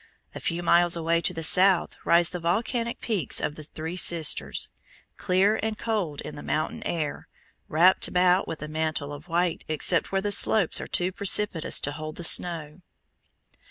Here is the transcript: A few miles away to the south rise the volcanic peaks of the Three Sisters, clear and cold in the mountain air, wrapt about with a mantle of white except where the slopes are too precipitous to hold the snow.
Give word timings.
A 0.33 0.39
few 0.39 0.63
miles 0.63 0.95
away 0.95 1.21
to 1.21 1.31
the 1.31 1.43
south 1.43 1.95
rise 2.03 2.31
the 2.31 2.39
volcanic 2.39 3.01
peaks 3.01 3.39
of 3.39 3.53
the 3.53 3.61
Three 3.61 3.95
Sisters, 3.95 4.71
clear 5.15 5.59
and 5.61 5.77
cold 5.77 6.21
in 6.21 6.35
the 6.35 6.41
mountain 6.41 6.81
air, 6.87 7.27
wrapt 7.67 8.07
about 8.07 8.47
with 8.47 8.63
a 8.63 8.67
mantle 8.67 9.13
of 9.13 9.27
white 9.27 9.63
except 9.67 10.11
where 10.11 10.19
the 10.19 10.31
slopes 10.31 10.81
are 10.81 10.87
too 10.87 11.11
precipitous 11.11 11.79
to 11.81 11.91
hold 11.91 12.15
the 12.15 12.23
snow. 12.23 12.81